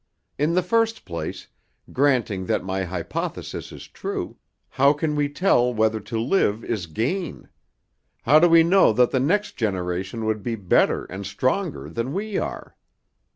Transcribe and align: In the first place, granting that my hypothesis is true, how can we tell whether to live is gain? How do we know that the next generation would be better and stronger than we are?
In 0.39 0.55
the 0.55 0.63
first 0.63 1.05
place, 1.05 1.47
granting 1.93 2.47
that 2.47 2.63
my 2.63 2.85
hypothesis 2.85 3.71
is 3.71 3.87
true, 3.87 4.37
how 4.67 4.93
can 4.93 5.15
we 5.15 5.29
tell 5.29 5.71
whether 5.71 5.99
to 5.99 6.19
live 6.19 6.63
is 6.65 6.87
gain? 6.87 7.49
How 8.23 8.39
do 8.39 8.47
we 8.49 8.63
know 8.63 8.93
that 8.93 9.11
the 9.11 9.19
next 9.19 9.57
generation 9.57 10.25
would 10.25 10.41
be 10.41 10.55
better 10.55 11.05
and 11.05 11.23
stronger 11.23 11.87
than 11.87 12.13
we 12.13 12.39
are? 12.39 12.75